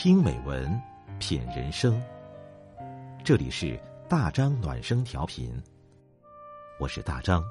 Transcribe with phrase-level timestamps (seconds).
[0.00, 0.80] 听美文，
[1.18, 2.00] 品人生。
[3.24, 3.76] 这里是
[4.08, 5.60] 大张暖声调频，
[6.78, 7.42] 我是大张。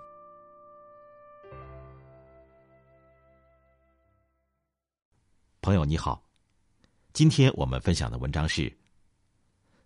[5.59, 6.23] 朋友你好，
[7.11, 8.73] 今天我们分享的文章是：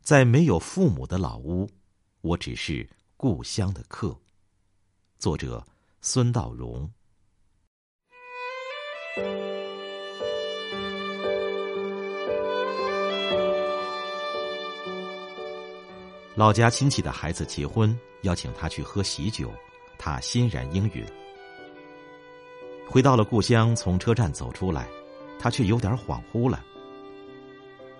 [0.04, 1.68] 在没有父母的老屋，
[2.21, 2.88] 我只是
[3.18, 4.16] 故乡的客。
[5.18, 5.66] 作者
[6.00, 6.88] 孙道荣。
[16.41, 19.54] 老家亲戚的孩子结婚，邀请他去喝喜酒，
[20.00, 21.05] 他欣然应允。
[22.88, 24.88] 回到了故乡，从车站走出来，
[25.38, 26.66] 他却有点恍惚了。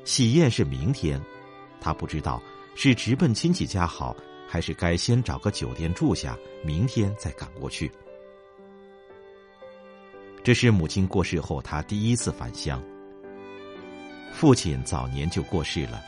[0.06, 1.22] 喜宴是明天，
[1.80, 2.42] 他不知道
[2.74, 4.16] 是直奔亲戚家好，
[4.48, 7.92] 还是该先找个酒店住下，明天再赶过去。
[10.44, 12.84] 这是母亲过世后他第一次返乡。
[14.34, 16.02] 父亲早年就过世了，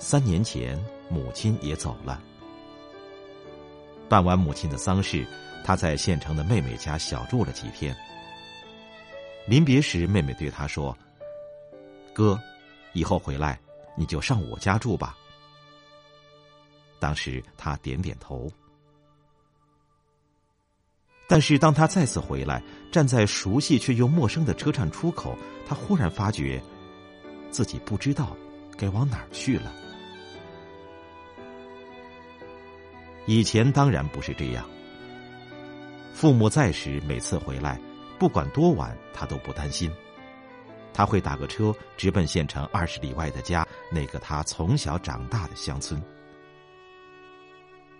[0.00, 0.76] 三年前。
[1.08, 2.22] 母亲也走了。
[4.08, 5.26] 办完母亲的丧事，
[5.64, 7.96] 他在县城的妹妹家小住了几天。
[9.46, 10.96] 临别时，妹妹对他说
[12.14, 12.38] ：“哥，
[12.92, 13.58] 以后回来
[13.96, 15.16] 你就上我家住吧。”
[16.98, 18.50] 当时他点点头。
[21.28, 26.62] 但是当他再次回来，站在熟悉却又陌生的车站出口，他忽然发觉，
[27.50, 28.34] 自己不知道
[28.78, 29.70] 该往哪儿去了。
[33.28, 34.66] 以前当然不是这样。
[36.14, 37.78] 父母在时，每次回来，
[38.18, 39.92] 不管多晚，他都不担心。
[40.94, 46.02] 他会打个车直奔县城二十里外的家，那个他从小长大的乡村。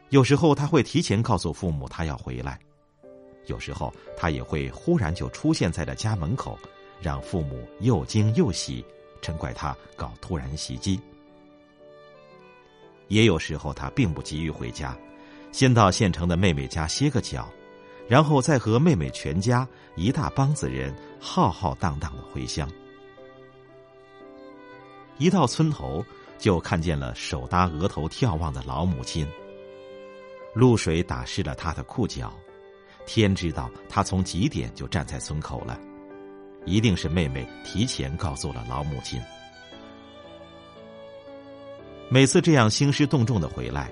[0.08, 2.58] 有时候他会提前告诉父母他要回来，
[3.48, 6.58] 有时候他也会忽然就出现在了家门口，
[7.02, 8.82] 让父母又惊又喜，
[9.20, 10.98] 嗔怪他搞突然袭击。
[13.08, 14.96] 也有时候他并不急于回家。
[15.50, 17.50] 先到县城的妹妹家歇个脚，
[18.06, 19.66] 然后再和妹妹全家
[19.96, 22.70] 一大帮子人浩浩荡荡的回乡。
[25.18, 26.04] 一到村头，
[26.38, 29.26] 就看见了手搭额头眺望的老母亲。
[30.54, 32.32] 露水打湿了他的裤脚，
[33.04, 35.78] 天知道他从几点就站在村口了，
[36.64, 39.20] 一定是妹妹提前告诉了老母亲。
[42.08, 43.90] 每次这样兴师动众的回来。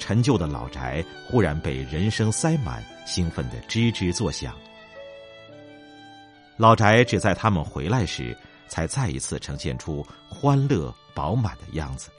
[0.00, 4.56] 陈旧的老宅忽然被人声塞满，兴奋的吱吱作响。
[6.56, 12.10] 老宅只在他们回来时，才再一次呈现出欢乐饱满的样子。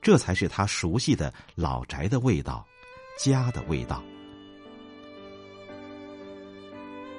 [0.00, 2.64] 这才是他熟悉的老宅的味道，
[3.18, 4.02] 家的味道。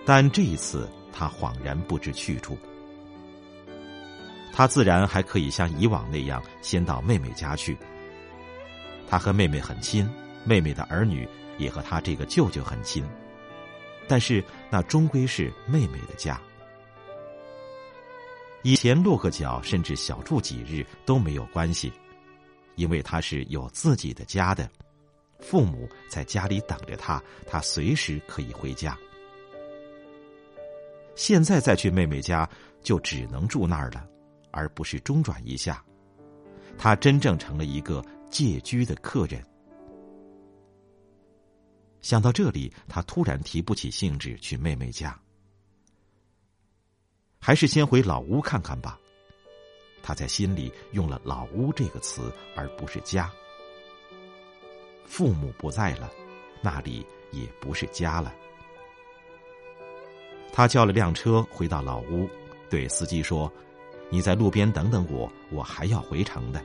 [0.06, 2.58] 但这一次，他恍然不知去处。
[4.52, 7.78] 他自然还可以像以往那样，先到妹妹家去。
[9.14, 10.10] 他和妹妹很亲，
[10.44, 11.30] 妹妹的儿女
[11.60, 13.08] 也和他这个舅舅很亲，
[14.08, 16.42] 但是那终归是妹妹的家。
[18.64, 21.94] 以前落个脚，甚至小住几日都没有关系，
[22.74, 24.68] 因为他是有自己的家的，
[25.40, 28.98] 父母在家里等着他，他随时可以回家。
[31.14, 32.50] 现在再去妹妹家，
[32.82, 34.08] 就只能住那儿了，
[34.50, 35.86] 而不是中转一下。
[36.80, 38.04] 他真正成了一个。
[38.34, 39.46] 借居的客人，
[42.02, 45.16] 想到这里，他突然提不起兴致去妹妹家，
[47.40, 49.00] 还是先回老屋看看吧。
[50.02, 53.32] 他在心里用了“老屋”这个词，而不是家。
[55.06, 56.12] 父母不在了，
[56.60, 58.34] 那里也不是家了。
[60.52, 62.28] 他叫了辆车回到老屋，
[62.68, 63.50] 对司机说
[64.10, 66.60] ：“你在路边等等我，我还要回城的。”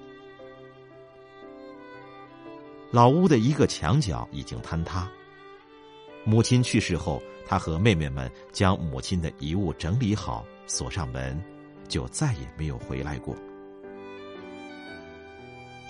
[2.90, 5.06] 老屋的一个墙角已经坍塌。
[6.24, 11.38] 母亲去世后，他和妹妹们将母亲的遗物整理好，锁上门，
[11.86, 13.36] 就再也没有回来过。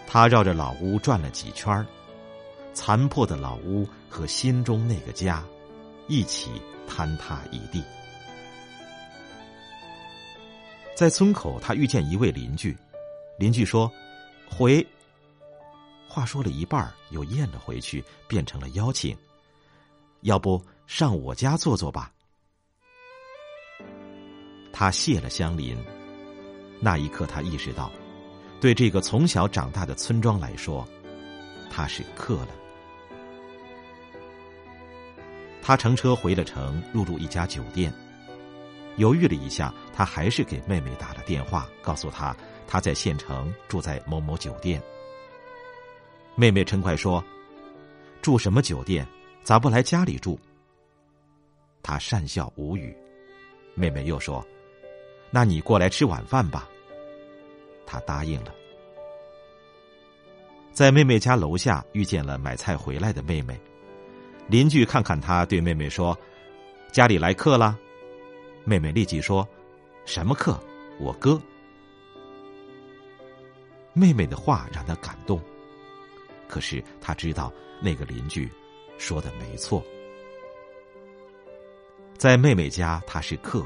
[0.07, 1.87] 他绕着老屋转了几圈
[2.73, 5.45] 残破的老屋和心中那个家，
[6.09, 6.51] 一起
[6.89, 7.85] 坍塌一地。
[10.97, 12.77] 在村口，他遇见一位邻居，
[13.39, 13.89] 邻居说
[14.51, 14.85] ：“回。”
[16.09, 19.17] 话说了一半又咽了回去，变成了邀请。
[20.23, 22.11] 要不上我家坐坐吧？
[24.73, 25.77] 他谢了乡邻。
[26.81, 27.91] 那一刻，他意识到，
[28.61, 30.87] 对这个从小长大的村庄来说，
[31.71, 32.49] 他是客了。
[35.61, 37.93] 他乘车回了城，入住一家酒店。
[38.97, 42.35] 犹豫了一下，他还是给妹妹打了电话，告诉她
[42.67, 44.83] 他在县城住在某某酒店。
[46.39, 47.23] 妹妹嗔快说
[48.23, 49.05] ：“住什么酒店？
[49.43, 50.39] 咋不来家里住？”
[51.83, 52.97] 他讪笑无语。
[53.75, 54.47] 妹妹又说
[55.33, 56.69] ：“那你过来吃晚饭吧。”
[57.85, 58.55] 他答应了。
[60.73, 63.61] 在妹妹家楼下遇见了买菜回来的妹妹，
[64.47, 66.17] 邻居看看他，对妹妹说
[66.93, 67.77] ：“家里来客了。”
[68.63, 69.45] 妹妹立即说
[70.07, 70.57] ：“什么客？
[71.01, 71.43] 我哥。”
[73.93, 75.43] 妹妹的话让他感动，
[76.49, 78.51] 可是他知道那个邻居
[78.99, 79.85] 说的没错。
[82.17, 83.65] 在妹妹家他是客，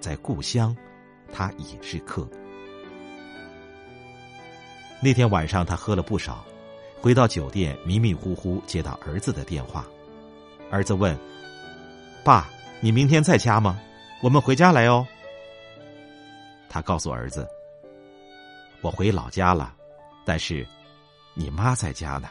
[0.00, 0.76] 在故乡
[1.32, 2.28] 他也是客。
[5.00, 6.44] 那天晚上他喝了不少，
[7.00, 9.86] 回到酒店迷迷糊糊接到儿子的电话，
[10.70, 11.16] 儿子问
[12.24, 12.48] ：“爸，
[12.80, 13.78] 你明天在家吗？”
[14.22, 15.06] 我们回家来哦。
[16.68, 17.46] 他告诉儿子
[18.80, 19.74] ：“我回老家了，
[20.24, 20.66] 但是
[21.36, 22.28] 你妈在家呢。”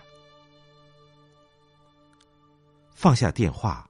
[2.93, 3.87] 放下电话，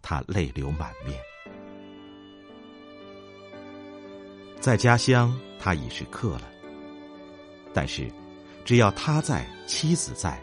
[0.00, 1.20] 他泪流满面。
[4.58, 6.50] 在家乡，他已是客了，
[7.74, 8.10] 但是
[8.64, 10.42] 只要他在，妻子在，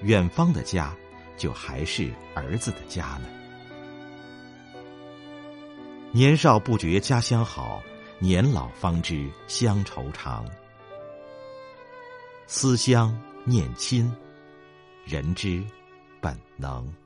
[0.00, 0.96] 远方的家
[1.36, 3.28] 就还是儿子的家呢。
[6.12, 7.82] 年少不觉家乡好，
[8.18, 10.48] 年老方知乡愁长。
[12.46, 14.10] 思乡念亲，
[15.04, 15.62] 人之
[16.20, 17.03] 本能。